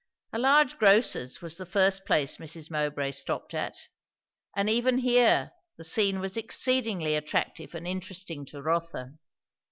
[0.33, 2.71] A large grocer's was the first place Mrs.
[2.71, 3.77] Mowbray stopped at;
[4.55, 9.13] and even here the scene was exceedingly attractive and interesting to Rotha.